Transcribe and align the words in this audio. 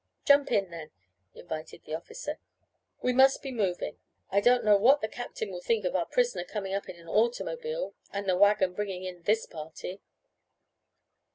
"Jump 0.25 0.51
in 0.51 0.71
then," 0.71 0.89
invited 1.35 1.83
the 1.83 1.93
officer. 1.93 2.39
"We 3.03 3.13
must 3.13 3.43
be 3.43 3.51
moving. 3.51 3.99
I 4.31 4.41
don't 4.41 4.65
know 4.65 4.75
what 4.75 4.99
the 4.99 5.07
captain 5.07 5.51
will 5.51 5.61
think 5.61 5.85
of 5.85 5.95
our 5.95 6.07
prisoner 6.07 6.43
coming 6.43 6.73
up 6.73 6.89
in 6.89 6.95
an 6.95 7.07
automobile, 7.07 7.93
and 8.11 8.27
the 8.27 8.35
wagon 8.35 8.73
bringing 8.73 9.03
in 9.03 9.21
this 9.21 9.45
party." 9.45 10.01